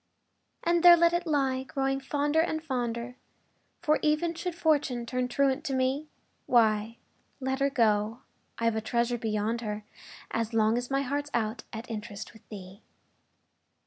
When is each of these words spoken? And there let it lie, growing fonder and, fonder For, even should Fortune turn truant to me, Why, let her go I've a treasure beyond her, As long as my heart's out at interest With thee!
And 0.63 0.81
there 0.81 0.97
let 0.97 1.13
it 1.13 1.27
lie, 1.27 1.61
growing 1.63 1.99
fonder 1.99 2.41
and, 2.41 2.63
fonder 2.63 3.17
For, 3.83 3.99
even 4.01 4.33
should 4.33 4.55
Fortune 4.55 5.05
turn 5.05 5.27
truant 5.27 5.63
to 5.65 5.75
me, 5.75 6.07
Why, 6.47 6.97
let 7.39 7.59
her 7.59 7.69
go 7.69 8.21
I've 8.57 8.75
a 8.75 8.81
treasure 8.81 9.19
beyond 9.19 9.61
her, 9.61 9.83
As 10.31 10.55
long 10.55 10.75
as 10.75 10.89
my 10.89 11.03
heart's 11.03 11.29
out 11.35 11.65
at 11.71 11.87
interest 11.87 12.33
With 12.33 12.49
thee! 12.49 12.81